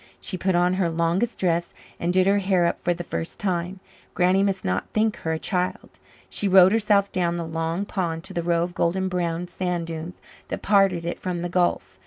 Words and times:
She 0.19 0.35
put 0.35 0.55
on 0.55 0.73
her 0.81 0.89
longest 0.89 1.37
dress 1.37 1.75
and 1.99 2.11
did 2.11 2.25
her 2.25 2.39
hair 2.39 2.65
up 2.65 2.81
for 2.81 2.91
the 2.91 3.03
first 3.03 3.37
time. 3.39 3.79
Granny 4.15 4.41
must 4.41 4.65
not 4.65 4.89
think 4.93 5.17
her 5.17 5.31
a 5.31 5.37
child. 5.37 5.99
She 6.27 6.47
rowed 6.47 6.71
herself 6.71 7.11
down 7.11 7.35
the 7.35 7.45
long 7.45 7.85
pond 7.85 8.23
to 8.23 8.33
the 8.33 8.41
row 8.41 8.63
of 8.63 8.73
golden 8.73 9.09
brown 9.09 9.47
sand 9.47 9.85
dunes 9.85 10.19
that 10.47 10.63
parted 10.63 11.05
it 11.05 11.19
from 11.19 11.43
the 11.43 11.49
gulf. 11.49 11.99